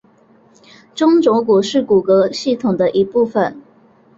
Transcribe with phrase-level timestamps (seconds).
[0.95, 3.61] 中轴骨是骨骼系统的一部分。